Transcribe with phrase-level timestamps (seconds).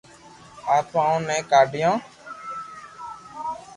[0.75, 1.95] آتمائون ني ڪا ِڍیون